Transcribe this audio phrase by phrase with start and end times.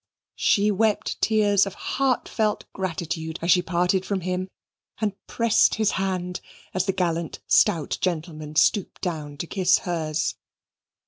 [0.37, 4.47] She wept tears of heart felt gratitude as she parted from him,
[4.99, 6.41] and pressed his hand
[6.73, 10.37] as the gallant stout gentleman stooped down to kiss hers.